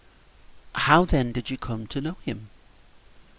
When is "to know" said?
1.85-2.15